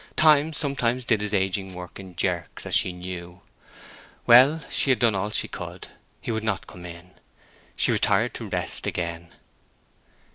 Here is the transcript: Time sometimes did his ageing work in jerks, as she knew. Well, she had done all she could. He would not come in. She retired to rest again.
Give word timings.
Time 0.15 0.51
sometimes 0.51 1.03
did 1.03 1.21
his 1.21 1.31
ageing 1.31 1.75
work 1.75 1.99
in 1.99 2.15
jerks, 2.15 2.65
as 2.65 2.73
she 2.73 2.91
knew. 2.91 3.41
Well, 4.25 4.61
she 4.71 4.89
had 4.89 4.97
done 4.97 5.13
all 5.13 5.29
she 5.29 5.47
could. 5.47 5.89
He 6.19 6.31
would 6.31 6.43
not 6.43 6.65
come 6.65 6.87
in. 6.87 7.11
She 7.75 7.91
retired 7.91 8.33
to 8.33 8.49
rest 8.49 8.87
again. 8.87 9.27